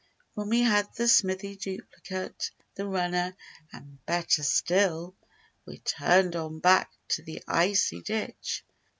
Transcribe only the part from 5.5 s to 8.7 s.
We turned on back to the icy ditch.